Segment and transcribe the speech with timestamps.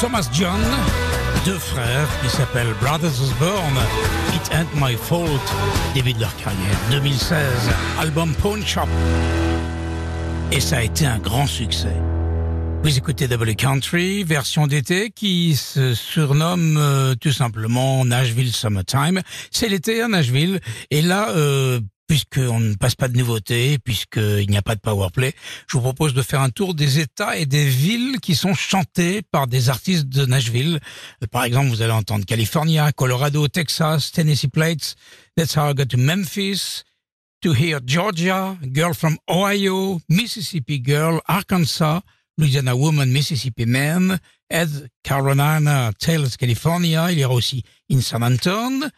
[0.00, 0.60] Thomas John,
[1.46, 3.78] deux frères qui s'appellent Brothers Osborne.
[4.34, 5.40] It Ain't My Fault,
[5.94, 7.38] début de leur carrière, 2016,
[7.98, 8.88] album Pawn Shop.
[10.52, 11.96] Et ça a été un grand succès.
[12.82, 19.22] Vous écoutez W Country, version d'été qui se surnomme euh, tout simplement Nashville Summertime.
[19.50, 20.60] C'est l'été à Nashville
[20.90, 25.34] et là, euh, puisqu'on ne passe pas de nouveautés, puisqu'il n'y a pas de powerplay,
[25.66, 29.22] je vous propose de faire un tour des États et des villes qui sont chantés
[29.22, 30.80] par des artistes de Nashville.
[31.22, 34.94] Euh, Par exemple, vous allez entendre California, Colorado, Texas, Tennessee Plates,
[35.36, 36.84] That's How I Got to Memphis,
[37.42, 42.00] to hear Georgia, Girl from Ohio, Mississippi Girl, Arkansas,
[42.38, 44.18] Louisiana Woman, Mississippi Man,
[44.50, 47.10] Ed, Carolina, Tales, California.
[47.10, 48.88] Il y aura aussi In San Antonio,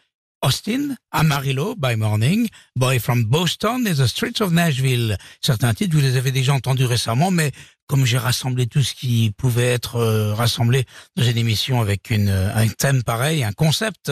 [0.40, 5.16] Austin, Amarillo by Morning, Boy from Boston et The Streets of Nashville.
[5.40, 7.50] Certains titres, vous les avez déjà entendus récemment, mais
[7.88, 10.84] comme j'ai rassemblé tout ce qui pouvait être euh, rassemblé
[11.16, 14.10] dans une émission avec une, euh, un thème pareil, un concept,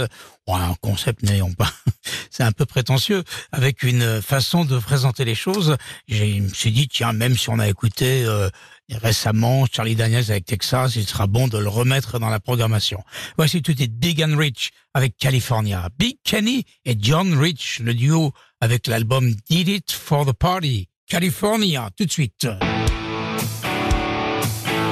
[0.48, 1.70] ouais, un concept n'ayons pas,
[2.30, 3.22] c'est un peu prétentieux,
[3.52, 5.76] avec une façon de présenter les choses,
[6.08, 8.48] je me suis dit, tiens, même si on a écouté euh,
[8.94, 13.02] récemment Charlie Daniels avec Texas, il sera bon de le remettre dans la programmation.
[13.36, 15.88] Voici tout est Big and Rich avec California.
[15.98, 20.88] Big Kenny et John Rich, le duo avec l'album Did It for the Party.
[21.08, 22.48] California, tout de suite.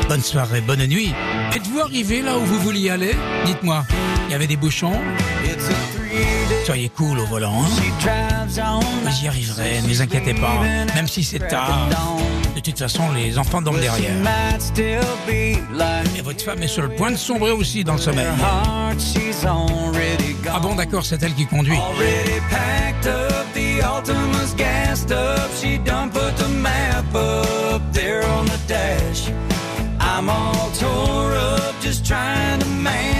[0.08, 1.12] Bonne soirée, bonne nuit.
[1.54, 3.16] Êtes-vous arrivé là où vous vouliez aller?
[3.46, 3.84] Dites-moi,
[4.26, 5.00] il y avait des bouchons?
[6.64, 7.62] Soyez cool au volant.
[7.62, 8.46] Hein
[9.10, 10.62] J'y arriverai, ne vous inquiétez pas.
[10.94, 11.88] Même si c'est tard.
[12.54, 14.12] De toute façon, les enfants dorment derrière.
[16.16, 18.26] Et votre femme est sur le point de sombrer aussi dans le sommeil.
[20.52, 21.78] Ah bon, d'accord, c'est elle qui conduit.
[30.16, 33.13] I'm all tore up just trying to.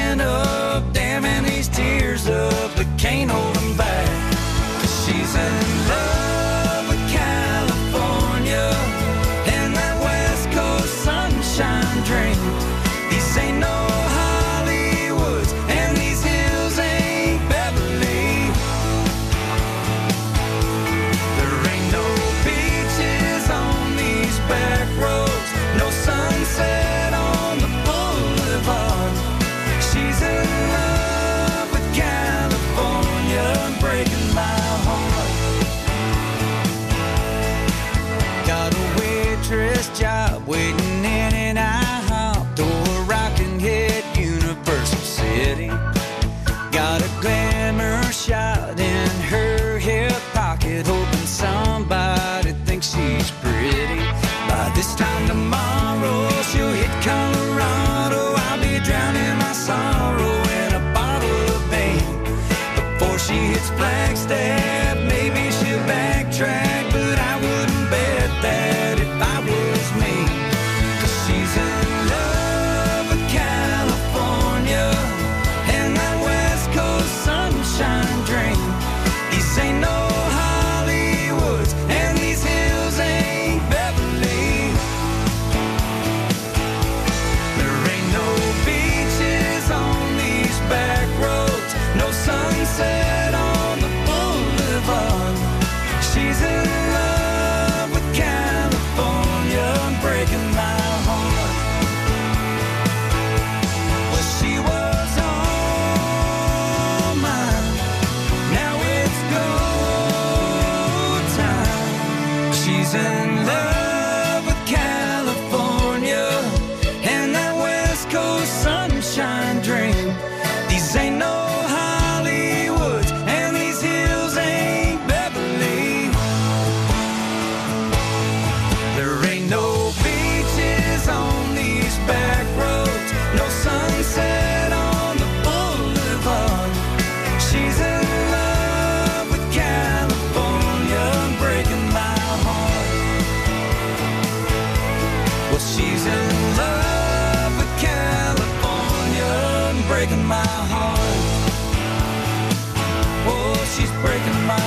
[153.75, 154.61] She's breaking my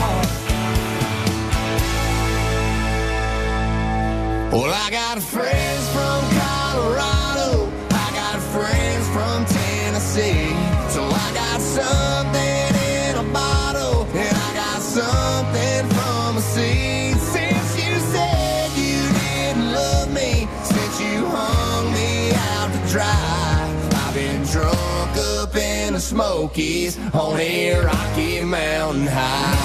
[0.00, 0.28] heart.
[4.52, 5.85] Well, I got friends from
[26.06, 29.56] Smokies on a Rocky Mountain High.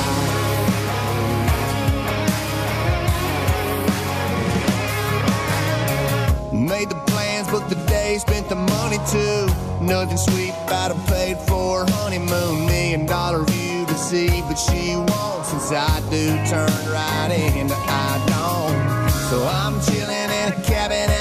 [6.51, 9.45] Made the plans, booked the day, spent the money too.
[9.85, 12.65] Nothing sweet about a paid for honeymoon.
[12.65, 18.17] Million dollar view to see, but she won't since I do turn right into I
[18.33, 19.11] don't.
[19.29, 21.20] So I'm chilling in a cabin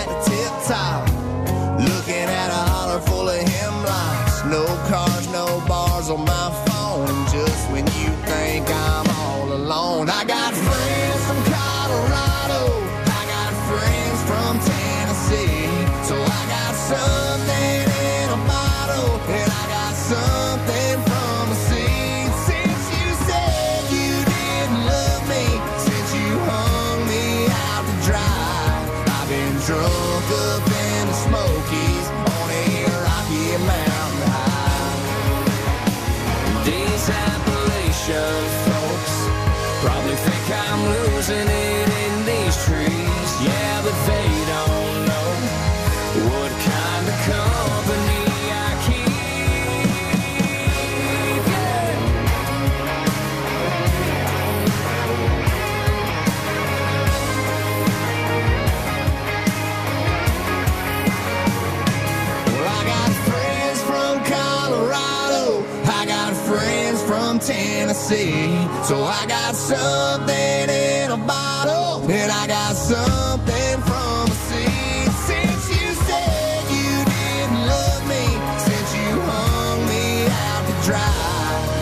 [68.11, 68.67] Tennessee.
[68.85, 75.13] So I got something in a bottle, and I got something from a seed.
[75.31, 78.27] Since you said you didn't love me,
[78.67, 81.07] since you hung me out to dry,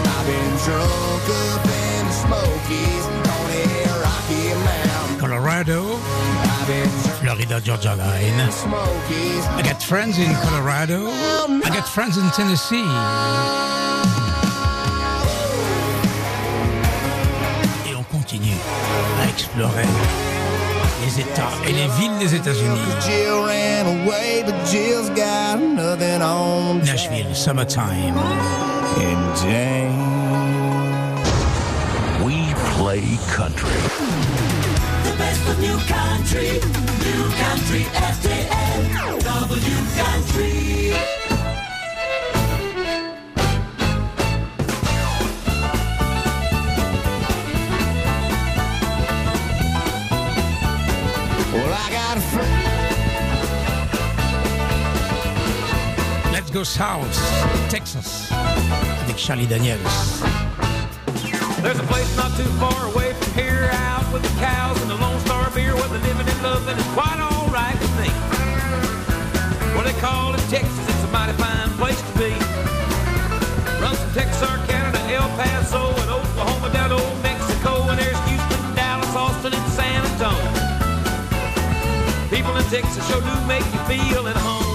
[0.05, 3.67] I've been drunk up in the Smokies on a
[4.05, 5.19] rocky mountain.
[5.21, 5.97] Colorado,
[7.21, 8.41] Florida Georgia Line.
[9.57, 11.09] I got friends in Colorado.
[11.09, 13.98] I got friends in Tennessee.
[19.61, 19.71] À
[21.05, 22.79] les États et les villes des États-Unis.
[23.05, 28.17] Jill ran away, but Jill's got nothing on Nashville, summertime.
[28.99, 29.99] And Jane.
[32.25, 33.03] We play
[33.35, 33.69] country.
[35.03, 36.61] The best of new country,
[37.03, 40.88] new country RTL, W country.
[56.59, 57.07] Go south,
[57.71, 58.33] Texas,
[59.05, 59.79] avec Charlie Daniels.
[61.63, 64.97] There's a place not too far away from here, out with the cows and the
[64.97, 68.11] Lone Star beer, where they're living in love and it's quite all right with me.
[69.77, 72.35] What they call it Texas, it's a mighty fine place to be.
[73.79, 78.75] Runs from Texarkana to El Paso and Oklahoma down to Old Mexico, and there's Houston,
[78.75, 80.43] Dallas, Austin, and San Antonio.
[82.35, 84.68] People in Texas sure do make you feel at home.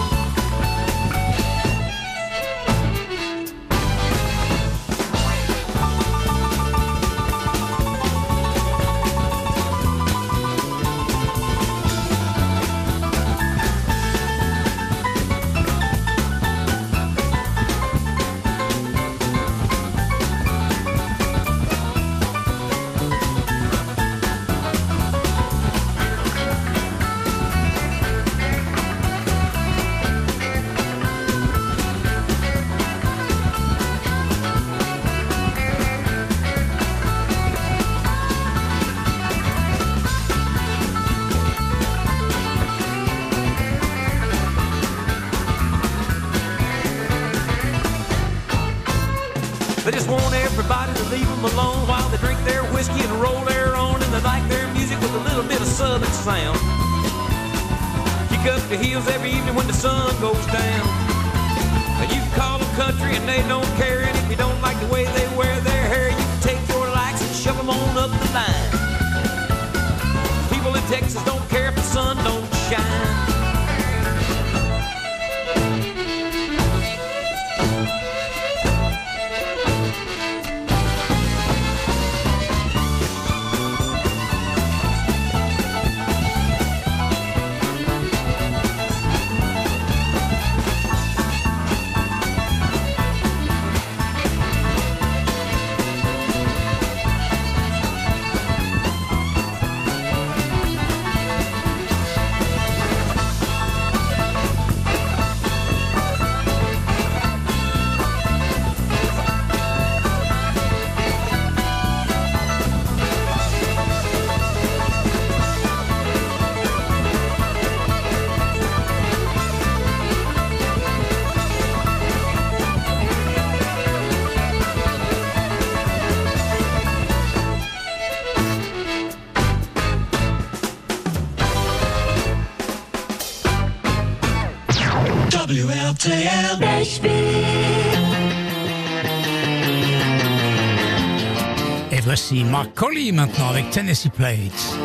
[142.33, 144.77] Voici Mark Colley maintenant avec Tennessee Plates.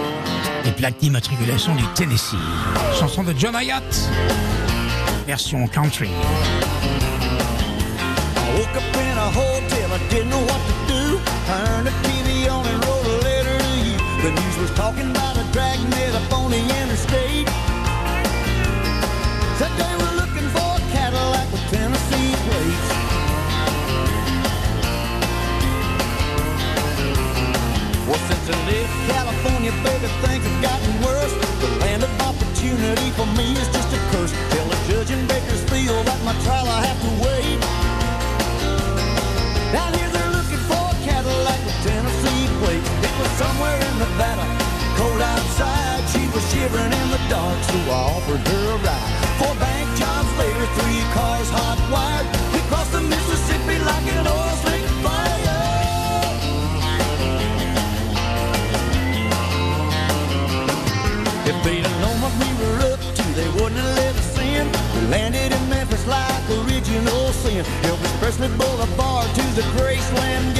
[0.64, 2.36] Les plaques d'immatriculation du Tennessee.
[2.98, 3.82] Chanson de John Hyatt.
[5.26, 6.08] Version country.
[6.08, 6.12] I
[8.56, 11.20] woke up in a hotel, I didn't know what to do.
[11.46, 13.96] Turned the TV on and wrote a letter to you.
[14.22, 17.48] The news was talking about a dragnet up on the interstate.
[28.48, 28.88] to live.
[29.12, 31.34] California, baby, things have gotten worse.
[31.60, 34.32] The land of opportunity for me is just a curse.
[34.56, 37.60] Tell the judge in Bakersfield that my trial I have to wait.
[39.76, 42.88] Out here they're looking for a Cadillac with Tennessee plates.
[43.04, 44.48] It was somewhere in Nevada,
[44.96, 46.00] cold outside.
[46.08, 49.12] She was shivering in the dark, so I offered her a ride.
[49.36, 52.24] Four bank jobs later, three cars hot wired.
[52.56, 54.57] We crossed the Mississippi like an oil
[63.38, 64.66] they wouldn't have let us in.
[64.94, 67.64] We landed in Memphis like the original sin.
[67.86, 70.57] Elvis Presley Boulevard to the Graceland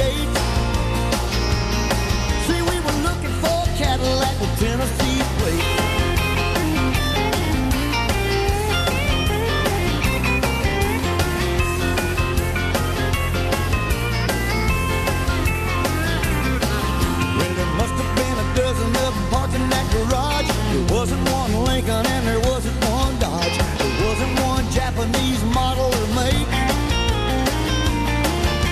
[25.09, 26.49] Japanese model make.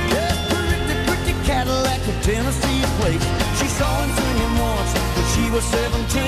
[0.09, 3.25] Just pretty, pretty Cadillac with Tennessee plates.
[3.59, 6.21] She saw him singing once when she was 17.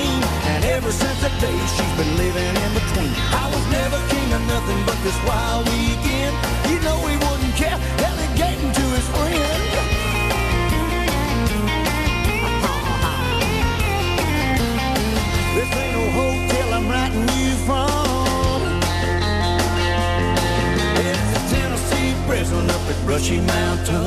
[0.50, 3.12] And ever since that day, she's been living in between.
[3.34, 6.34] I was never king of nothing but this wild weekend.
[6.70, 9.62] You know he wouldn't care, delegating to his friend.
[15.54, 17.99] This ain't no hotel I'm writing you from.
[22.50, 24.06] Prison up at Brushy Mountain.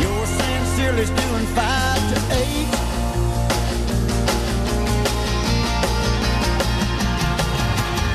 [0.00, 2.68] Your sincerely's doing five to eight.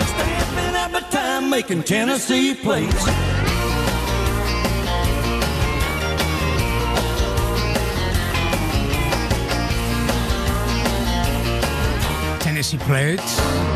[0.07, 3.03] Stamping out my time making Tennessee plates.
[12.39, 13.72] Tennessee Plates.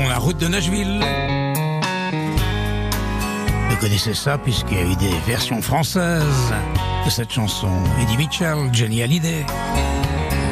[0.00, 1.04] La route de Nashville.
[3.70, 6.52] Vous connaissez ça puisqu'il y a eu des versions françaises
[7.04, 7.68] de cette chanson.
[8.00, 9.44] Eddie Mitchell, Johnny Hallyday.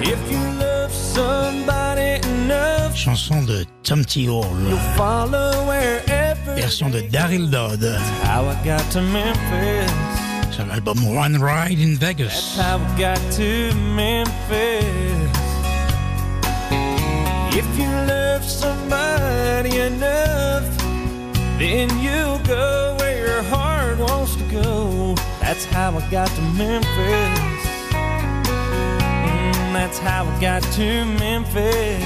[0.03, 4.27] If you love somebody enough, Chanson de Tom T.
[4.27, 4.45] Hall.
[4.69, 6.55] you'll follow wherever.
[6.57, 7.85] Version de Daryl Dodd.
[8.25, 9.91] How I got to Memphis.
[10.51, 12.57] Sur l'album One Ride in Vegas.
[12.59, 14.91] How I got to Memphis.
[17.53, 18.00] If you
[18.41, 20.65] love somebody enough,
[21.59, 25.15] then you'll go where your heart wants to go.
[25.41, 27.67] That's how I got to Memphis.
[29.23, 32.03] Mm, that's how I got to Memphis.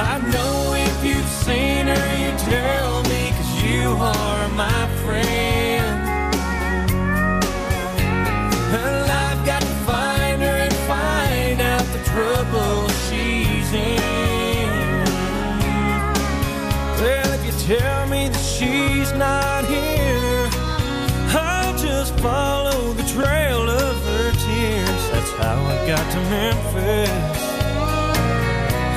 [0.00, 5.77] I know if you've seen her, you tell me, cause you are my friend.
[22.20, 25.10] Follow the trail of her tears.
[25.12, 27.10] That's how I got to Memphis.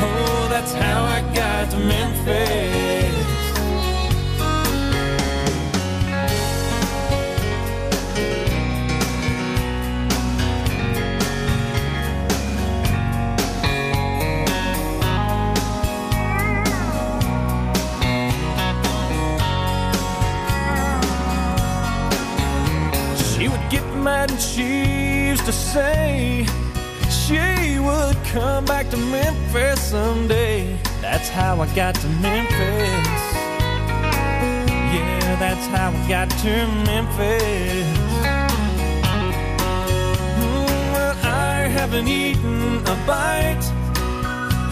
[0.04, 2.91] Oh, that's how I got to Memphis.
[25.46, 26.46] Used to say
[27.10, 30.78] she would come back to Memphis someday.
[31.02, 33.24] That's how I got to Memphis.
[34.94, 37.88] Yeah, that's how I got to Memphis.
[40.38, 43.66] Mm, Well, I haven't eaten a bite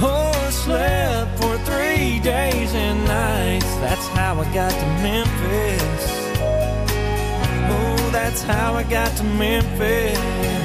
[0.04, 3.72] or slept for three days and nights.
[3.78, 6.04] That's how I got to Memphis.
[7.72, 10.59] Oh, that's how I got to Memphis.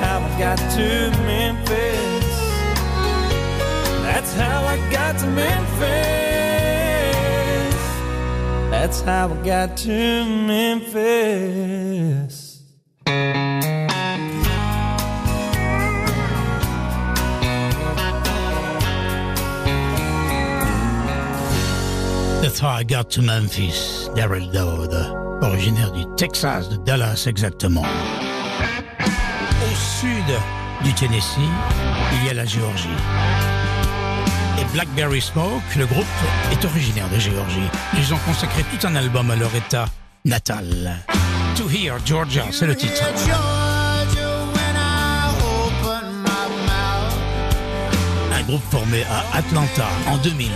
[0.00, 2.26] how I got to Memphis.
[4.02, 5.76] That's how I got to Memphis.
[8.70, 11.66] That's how I got to Memphis.
[22.42, 24.08] That's how I got to Memphis.
[24.14, 24.94] Deryl Dodd,
[25.42, 27.84] originaire du Texas, de Dallas exactement.
[29.96, 30.38] Au sud
[30.84, 31.38] du Tennessee,
[32.12, 32.88] il y a la Géorgie.
[34.60, 36.04] Et Blackberry Smoke, le groupe,
[36.52, 37.68] est originaire de Géorgie.
[37.96, 39.86] Ils ont consacré tout un album à leur état
[40.26, 40.98] natal.
[41.56, 43.02] To Hear Georgia, c'est le titre.
[48.34, 50.50] Un groupe formé à Atlanta en 2000.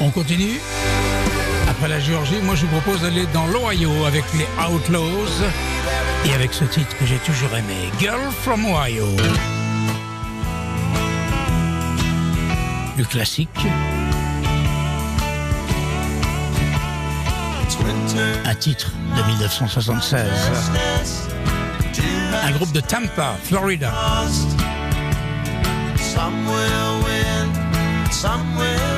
[0.00, 0.60] On continue
[1.68, 5.42] Après la Géorgie, moi je vous propose d'aller dans l'Ohio avec les Outlaws
[6.26, 9.06] et avec ce titre que j'ai toujours aimé, Girl from Ohio.
[12.96, 13.48] Du classique.
[18.44, 20.28] Un titre de 1976.
[22.42, 23.92] Un groupe de Tampa, Florida.
[28.24, 28.93] somewhere.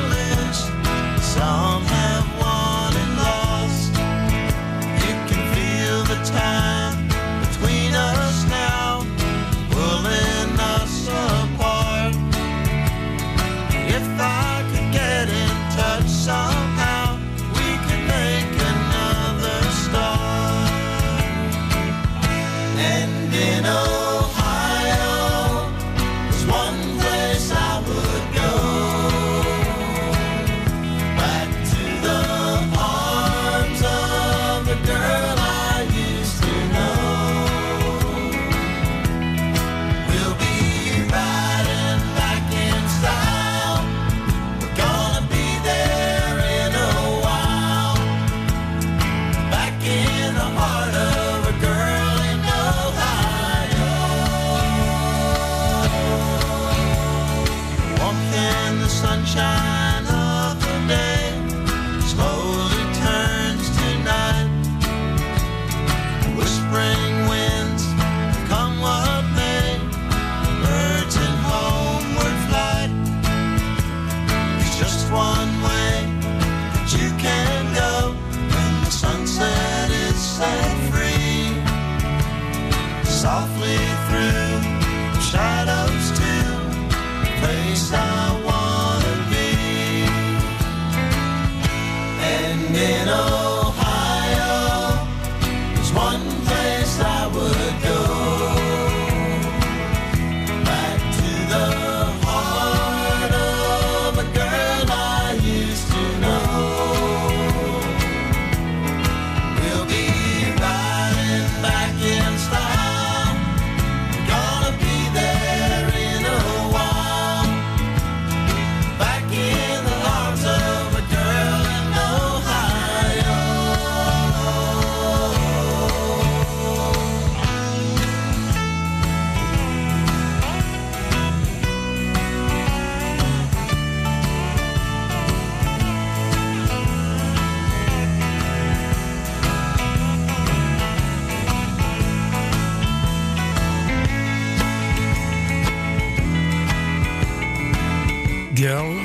[148.67, 148.97] Girl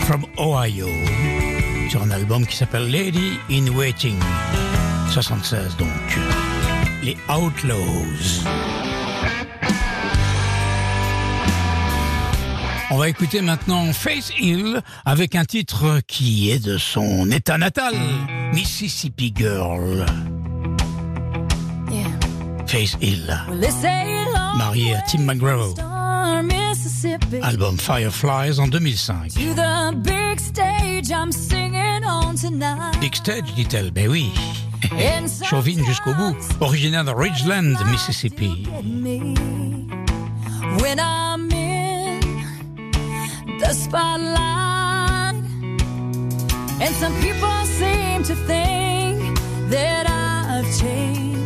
[0.00, 0.88] from Ohio,
[1.88, 4.18] sur un album qui s'appelle Lady in Waiting,
[5.10, 5.88] 76 donc.
[7.02, 8.44] Les Outlaws.
[12.90, 17.94] On va écouter maintenant Faith Hill avec un titre qui est de son état natal,
[18.52, 20.04] Mississippi Girl.
[21.90, 22.04] Yeah.
[22.66, 23.34] Faith Hill,
[24.58, 25.74] mariée à Tim McGraw.
[27.42, 29.34] Album Fireflies en 2005.
[29.34, 32.98] To the big stage I'm singing on tonight.
[33.00, 34.30] Big Stage, dit-elle, ben oui.
[35.48, 38.66] Chauvine jusqu'au bout, originaire de Ridgeland, Mississippi.
[40.80, 42.20] when I'm in
[43.58, 45.34] the spotlight.
[46.80, 49.38] And some people seem to think
[49.70, 51.43] that I've changed,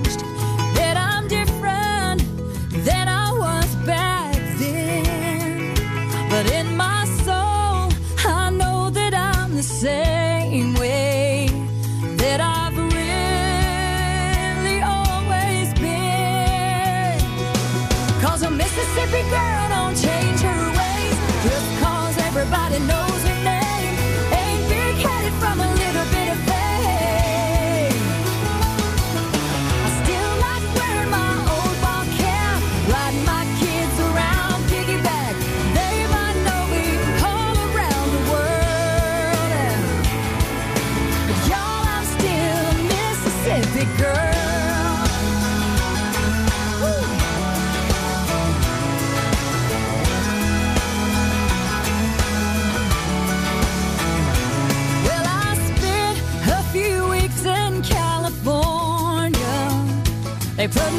[18.88, 23.94] Mississippi girl don't change her ways just cause everybody knows her name.
[24.32, 27.92] Ain't big headed from a little bit of fame.
[29.84, 35.34] I still like wearing my old ball cap, riding my kids around piggyback.
[35.76, 36.96] They might know me
[37.28, 39.84] all around the world.
[41.28, 44.37] But y'all, I'm still Mississippi girl.
[60.58, 60.97] They put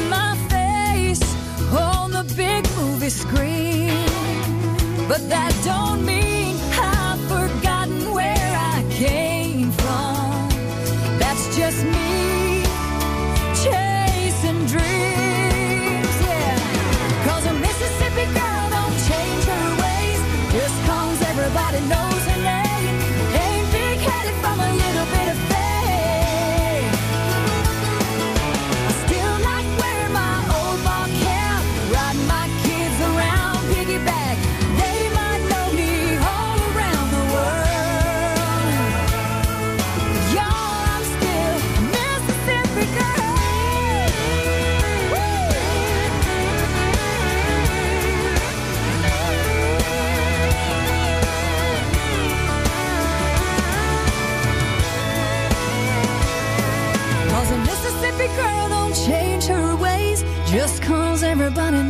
[61.54, 61.89] cause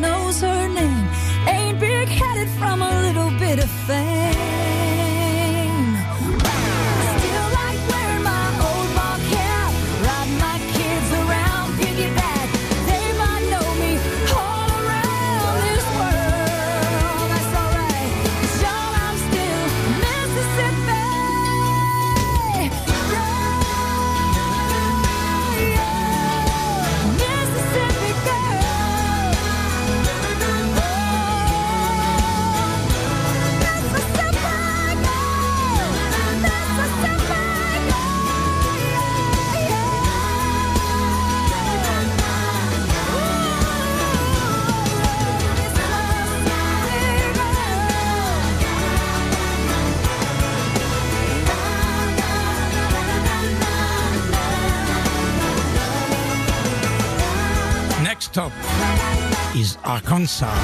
[60.10, 60.54] l'Arkansas.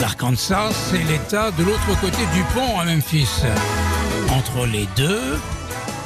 [0.00, 3.42] L'Arkansas, c'est l'État de l'autre côté du pont à Memphis.
[4.30, 5.36] Entre les deux,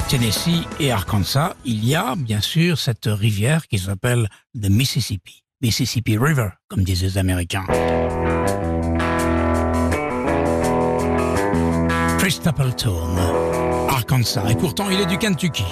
[0.09, 4.27] Tennessee et Arkansas, il y a bien sûr cette rivière qui s'appelle
[4.59, 5.43] the Mississippi.
[5.61, 7.65] Mississippi River, comme disent les Américains.
[12.19, 12.41] Chris
[13.91, 15.65] Arkansas, et pourtant il est du Kentucky.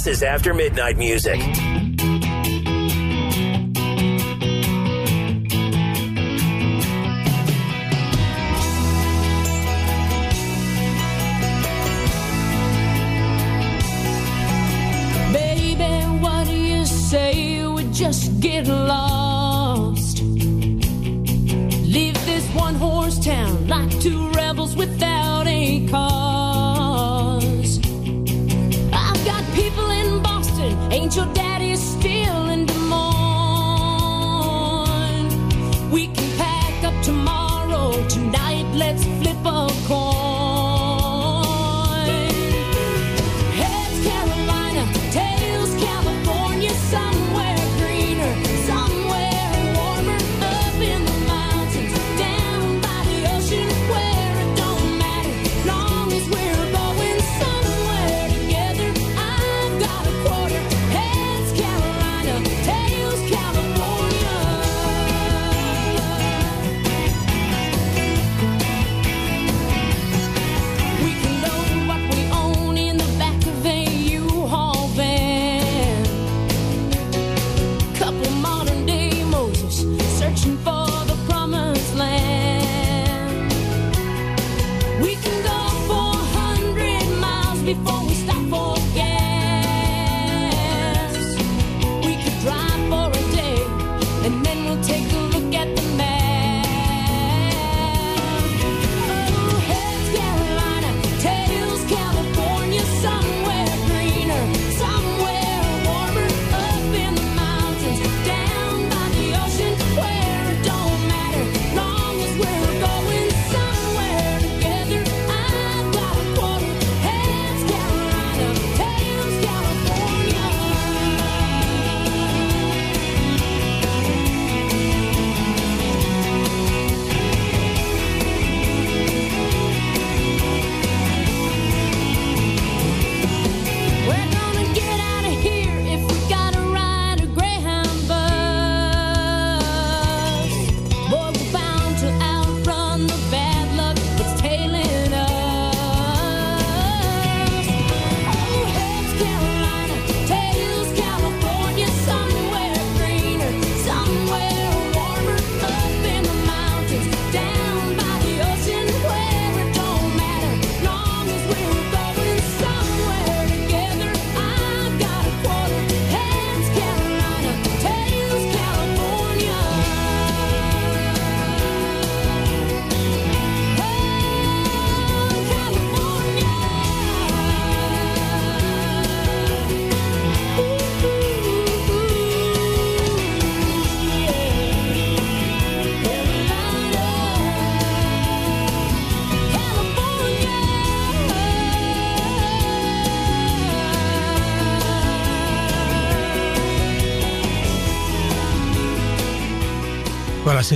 [0.00, 1.69] This is After Midnight Music.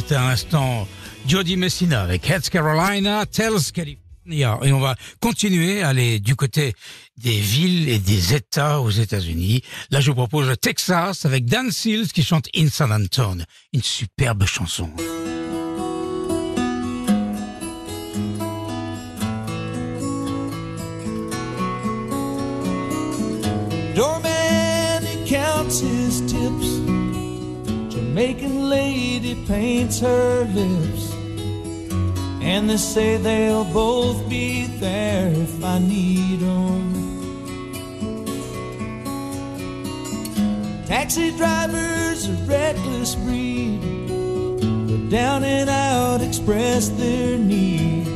[0.00, 0.88] C'était un instant
[1.28, 4.58] Jody Messina avec Heads Carolina, Tells California.
[4.64, 6.74] Et on va continuer à aller du côté
[7.16, 9.62] des villes et des États aux États-Unis.
[9.92, 13.44] Là, je vous propose le Texas avec Dan Seals qui chante In San Antonio.
[13.72, 14.90] Une superbe chanson.
[28.14, 31.12] Jamaican lady paints her lips.
[32.40, 36.94] And they say they'll both be there if I need 'em.
[40.86, 43.80] Taxi drivers, a reckless breed.
[44.88, 48.06] But down and out express their need.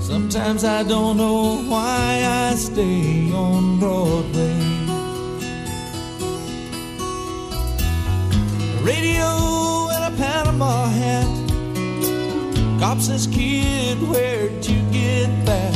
[0.00, 4.73] Sometimes I don't know why I stay on Broadway.
[8.84, 11.28] Radio and a Panama hat.
[12.78, 15.74] Cop says, kid, where'd you get that?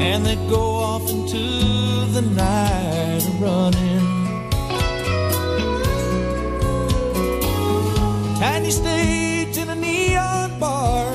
[0.00, 1.44] And they go off into
[2.16, 4.04] the night running.
[8.40, 11.12] Tiny stage in a neon bar.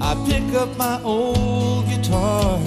[0.00, 2.58] I pick up my old guitar,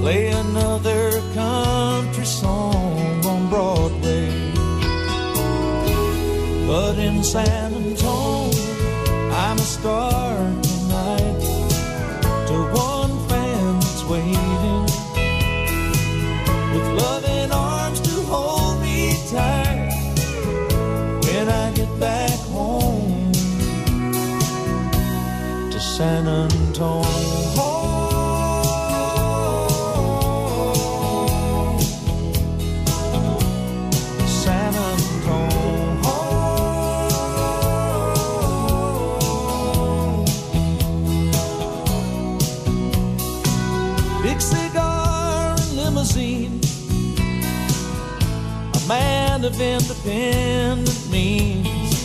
[0.00, 4.03] play another country song on Broadway.
[6.66, 8.50] But in San Antonio,
[9.32, 11.40] I'm a star tonight
[12.48, 14.84] to one fan that's waiting
[16.72, 19.90] with loving arms to hold me tight
[21.24, 23.32] when I get back home
[25.70, 28.03] to San Antonio.
[49.54, 52.04] Of independent means.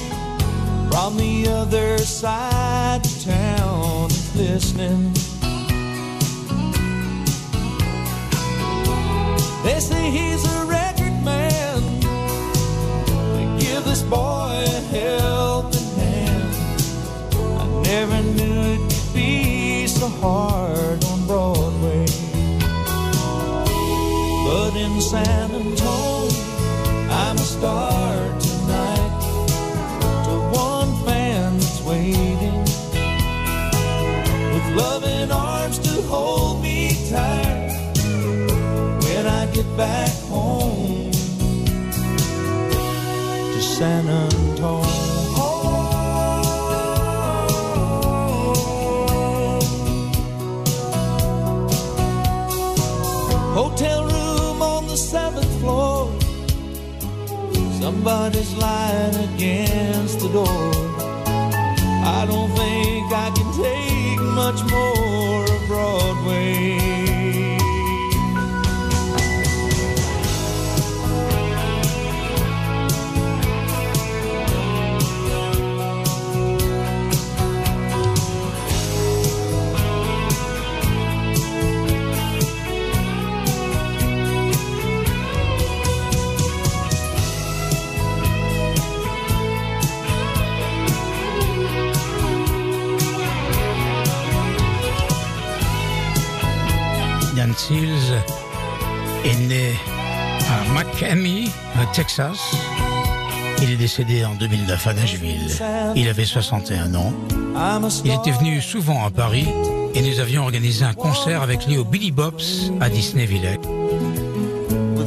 [0.89, 5.13] From the other side of town is listening.
[9.63, 11.81] They say he's a record man.
[13.33, 16.53] They give this boy a helping hand.
[17.61, 22.05] I never knew it could be so hard on Broadway.
[24.45, 25.48] But in San
[27.59, 29.19] Tonight.
[30.23, 32.61] To one fan that's waiting.
[34.53, 37.75] With loving arms to hold me tight.
[39.03, 41.11] When I get back home
[43.51, 44.07] to San
[57.99, 60.47] Somebody's lying against the door.
[60.47, 63.48] I don't think I can
[101.93, 102.37] Texas.
[103.61, 105.51] Il est décédé en 2009 à Nashville.
[105.95, 107.13] Il avait 61 ans.
[108.05, 109.47] Il était venu souvent à Paris
[109.93, 113.59] et nous avions organisé un concert avec lui au Billy Bob's à Disneyville.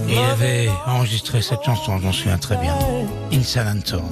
[0.08, 2.76] Et il avait enregistré cette chanson, j'en souviens très bien,
[3.32, 4.04] In San Antonio.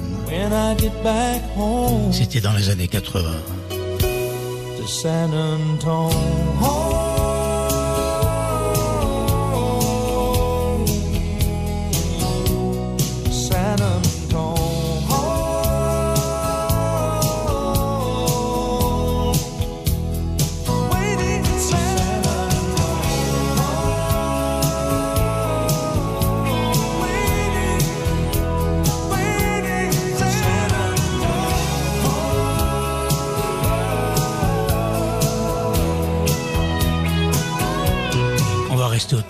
[2.11, 3.29] C'était dans les années 80.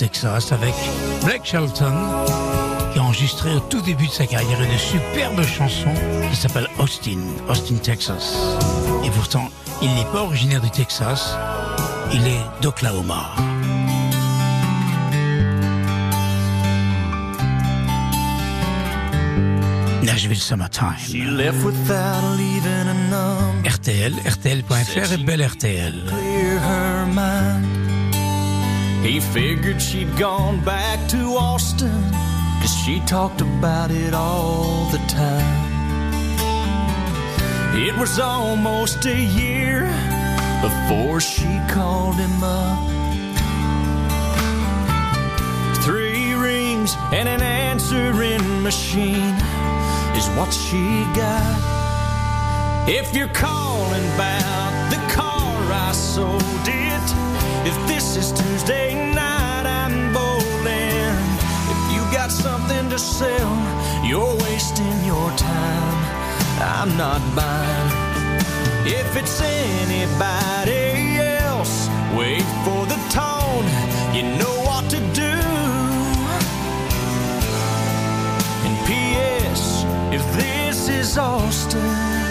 [0.01, 0.73] Texas avec
[1.23, 1.93] Blake Shelton
[2.91, 5.93] qui a enregistré au tout début de sa carrière une superbe chanson
[6.27, 8.35] qui s'appelle Austin, Austin, Texas.
[9.05, 9.47] Et pourtant,
[9.79, 11.35] il n'est pas originaire du Texas,
[12.11, 13.35] il est d'Oklahoma.
[20.01, 20.97] Nashville Summertime.
[20.97, 23.69] She left without leaving a number.
[23.69, 25.93] RTL, RTL.fr et Belle RTL.
[26.07, 27.70] clear her mind.
[29.01, 32.03] He figured she'd gone back to Austin,
[32.61, 35.71] cause she talked about it all the time.
[37.75, 39.85] It was almost a year
[40.61, 42.77] before she called him up.
[45.83, 49.35] Three rings and an answering machine
[50.15, 52.87] is what she got.
[52.87, 54.80] If you're calling about
[55.71, 57.07] I sold it,
[57.65, 61.15] if this is Tuesday night, I'm bowling.
[61.73, 63.53] If you got something to sell,
[64.03, 65.97] you're wasting your time.
[66.59, 68.11] I'm not buying.
[68.85, 73.65] If it's anybody else, wait for the tone.
[74.15, 75.37] You know what to do.
[78.65, 79.85] And P.S.
[80.11, 82.30] If this is Austin,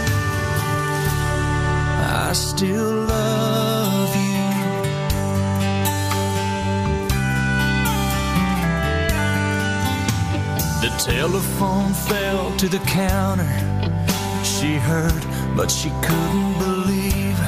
[2.31, 4.39] I still love you.
[10.81, 13.51] The telephone fell to the counter.
[14.45, 15.24] She heard,
[15.57, 17.39] but she couldn't believe.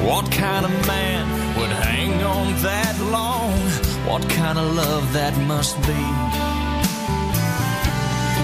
[0.00, 1.28] What kind of man
[1.58, 3.52] would hang on that long?
[4.08, 6.04] What kind of love that must be?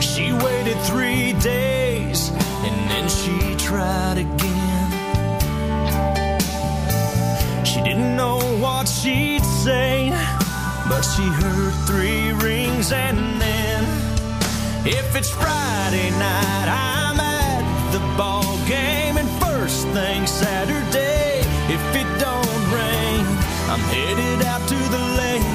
[0.03, 1.90] She waited three days
[2.67, 4.91] and then she tried again.
[7.65, 10.11] She didn't know what she'd say,
[10.89, 14.01] but she heard three rings and then
[14.87, 22.09] if it's Friday night, I'm at the ball game, and first thing Saturday, if it
[22.19, 23.21] don't rain,
[23.69, 25.50] I'm headed out to the lake,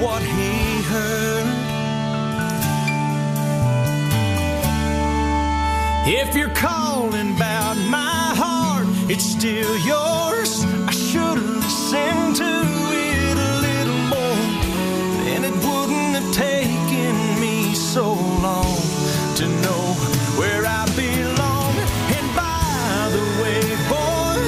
[0.00, 1.46] what he heard.
[6.06, 10.64] If you're calling about my heart, it's still yours.
[10.86, 12.52] I should have listened to
[13.10, 14.44] it a little more.
[15.24, 18.14] Then it wouldn't have taken me so
[18.46, 18.78] long
[19.38, 19.82] to know
[20.38, 21.74] where I belong.
[22.16, 24.38] And by the way, boy,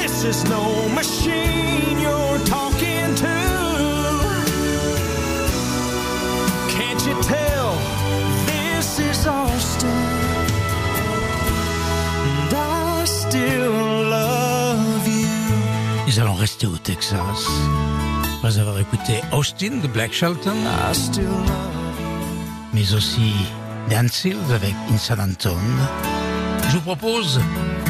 [0.00, 2.61] this is no machine you're talking
[16.62, 17.48] rester au Texas.
[18.36, 20.56] Après avoir écouté Austin de Black Shelton,
[22.72, 23.32] mais aussi
[23.88, 25.56] Dan Seals avec San Anton.
[26.68, 27.40] Je vous propose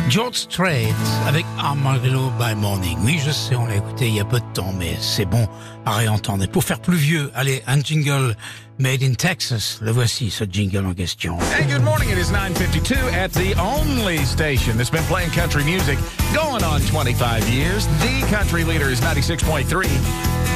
[0.09, 0.89] George Strait
[1.27, 2.99] avec Armadillo by Morning.
[3.05, 5.49] Oui, je sais, on l'a écouté il y a peu de temps, mais c'est bon
[5.87, 6.45] à réentendre.
[6.45, 8.37] Et pour faire plus vieux, allez, un jingle
[8.83, 9.79] made in Texas.
[9.81, 11.39] Le voici, ce jingle en question.
[11.57, 12.11] Hey, good morning.
[12.11, 15.99] It is 9:52 at the only station that's been playing country music
[16.35, 17.87] going on 25 years.
[18.01, 19.87] The country leader is 96.3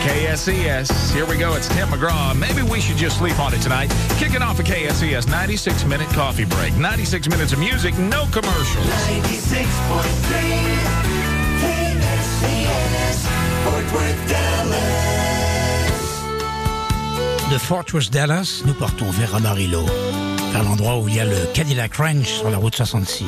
[0.03, 1.13] KSCS.
[1.15, 1.55] Here we go.
[1.55, 2.35] It's Tim McGraw.
[2.37, 3.95] Maybe we should just sleep on it tonight.
[4.19, 6.75] Kicking off a KSCS 96 minute coffee break.
[6.75, 8.87] 96 minutes of music, no commercials.
[9.07, 9.63] 96.3
[11.63, 13.19] KSCS
[13.63, 14.96] Fort Worth, Dallas.
[17.51, 19.85] De Fort Worth, Dallas, nous partons vers Amarillo,
[20.51, 23.25] vers l'endroit où il y a le Cadillac Ranch sur la route 66.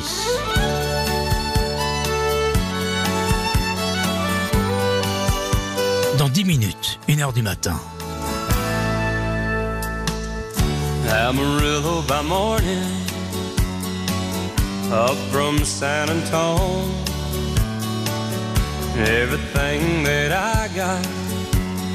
[6.17, 7.79] Dans 10 minutes, 1h du matin.
[11.09, 12.83] Amarillo by morning,
[14.91, 16.91] up from San Antone.
[18.97, 21.28] Everything that I got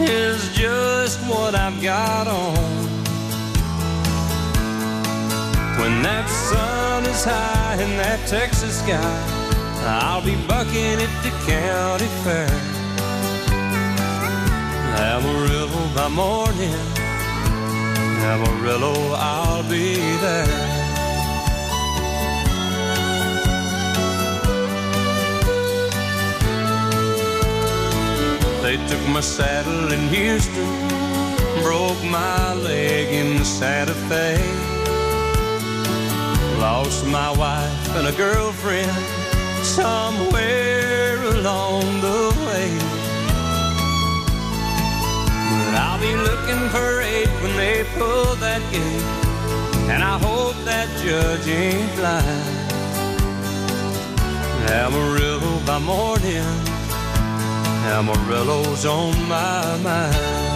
[0.01, 2.55] is just what I've got on.
[5.79, 9.45] When that sun is high in that Texas sky,
[9.87, 12.49] I'll be bucking at the county fair.
[14.97, 16.81] Amarillo by morning,
[18.23, 20.84] Amarillo, I'll be there.
[28.75, 30.67] They took my saddle in Houston,
[31.63, 34.35] broke my leg in Santa Fe.
[36.59, 38.91] Lost my wife and a girlfriend
[39.63, 42.69] somewhere along the way.
[45.55, 49.07] But I'll be looking for eight when they pull that gate,
[49.89, 52.65] and I hope that judge ain't blind.
[54.69, 56.74] Amarillo by morning,
[57.87, 60.54] Amarillo's on my mind.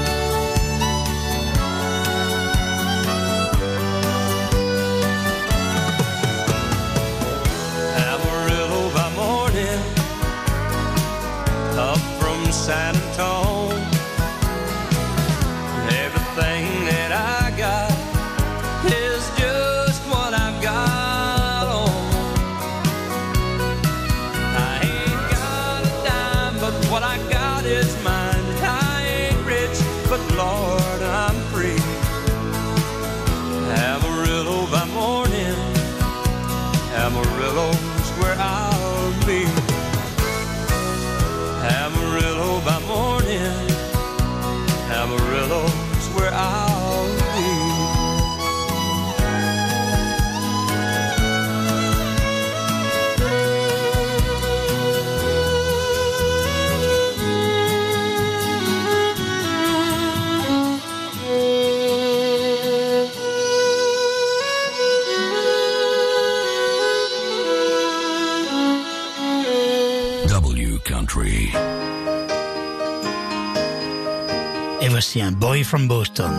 [75.11, 76.31] Voici un boy from Boston.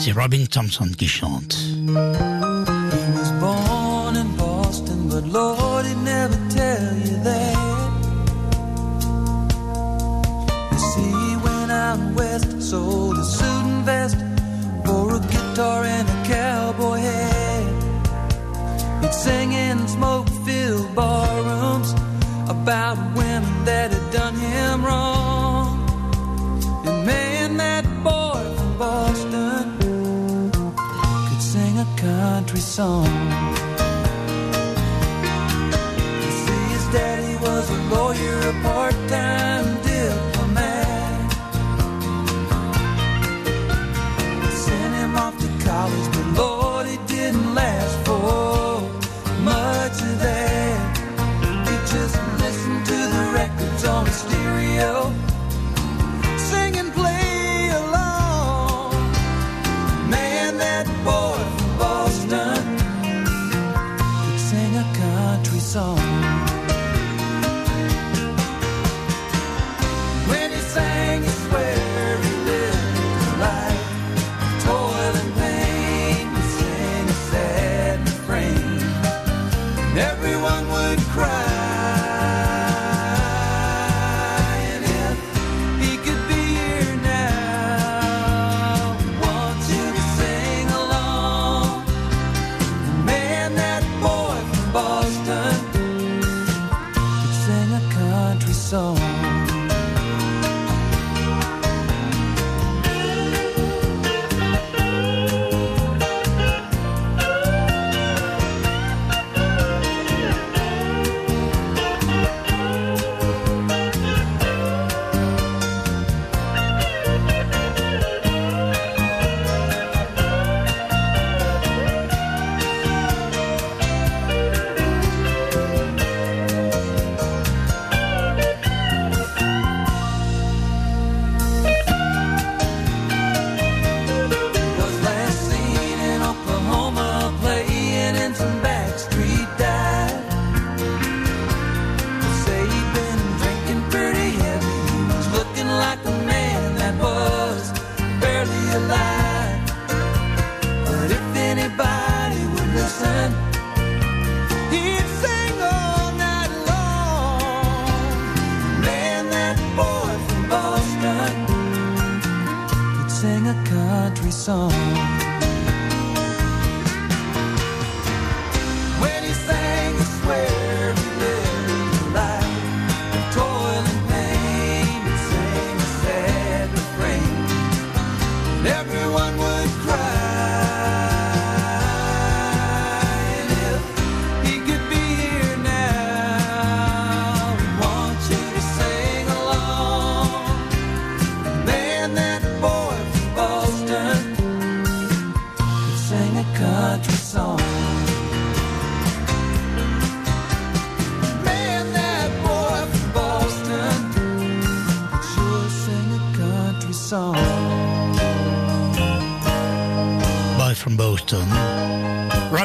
[0.00, 1.54] C'est Robin Thompson qui chante.
[1.54, 1.92] He
[3.14, 7.56] was born in Boston, but Lord, he'd never tell you that.
[10.72, 14.16] You see, he went out west, sold a suit and vest
[14.84, 17.64] for a guitar and a cowboy hat.
[19.02, 21.94] He'd sing in smoke-filled barrooms
[22.48, 25.19] about women that had done him wrong.
[32.70, 33.59] Song.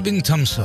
[0.06, 0.62] Thompson.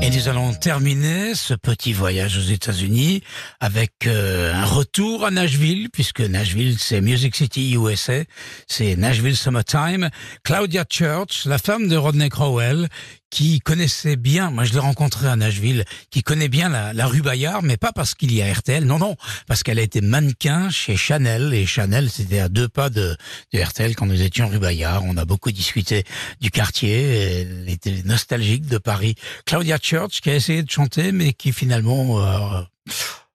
[0.00, 3.22] Et nous allons terminer ce petit voyage aux États-Unis
[3.60, 8.24] avec euh, un retour à Nashville, puisque Nashville, c'est Music City, USA,
[8.66, 10.10] c'est Nashville Summertime.
[10.44, 12.88] Claudia Church, la femme de Rodney Crowell,
[13.30, 17.62] qui connaissait bien, moi je l'ai rencontrée à Nashville, qui connaît bien la, rue Bayard,
[17.62, 20.96] mais pas parce qu'il y a RTL, non, non, parce qu'elle a été mannequin chez
[20.96, 23.16] Chanel, et Chanel c'était à deux pas de,
[23.52, 25.04] de RTL quand nous étions rue Bayard.
[25.04, 26.04] On a beaucoup discuté
[26.40, 29.14] du quartier, elle était nostalgique de Paris.
[29.46, 32.24] Claudia Church qui a essayé de chanter, mais qui finalement...
[32.24, 32.62] euh,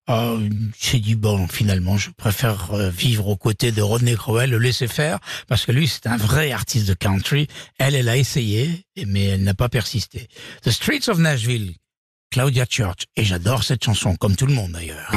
[0.10, 4.60] euh, s'est dit bon finalement je préfère euh, vivre aux côtés de Rodney Crowell, le
[4.60, 7.48] laisser faire parce que lui c'est un vrai artiste de country.
[7.80, 10.28] Elle elle a essayé mais elle n'a pas persisté.
[10.64, 11.74] The Streets of Nashville,
[12.32, 15.12] Claudia Church et j'adore cette chanson comme tout le monde d'ailleurs.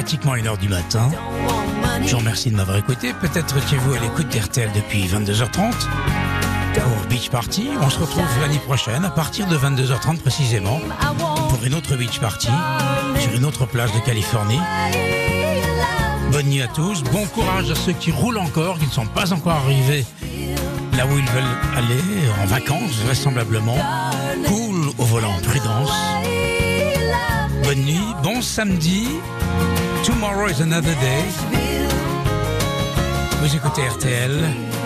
[0.00, 1.10] Pratiquement une heure du matin.
[2.02, 3.12] Je vous remercie de m'avoir écouté.
[3.12, 5.74] Peut-être étiez-vous à l'écoute d'RTL depuis 22h30
[6.72, 7.68] pour Beach Party.
[7.82, 10.80] On se retrouve l'année prochaine à partir de 22h30 précisément
[11.50, 12.48] pour une autre Beach Party
[13.18, 14.58] sur une autre plage de Californie.
[16.32, 19.34] Bonne nuit à tous, bon courage à ceux qui roulent encore, qui ne sont pas
[19.34, 20.06] encore arrivés
[20.96, 22.00] là où ils veulent aller,
[22.42, 23.76] en vacances vraisemblablement.
[24.46, 25.92] Cool au volant, prudence.
[27.64, 29.06] Bonne nuit, bon samedi.
[30.04, 31.22] Tomorrow is another day.
[33.40, 34.79] Vous écoutez RTL.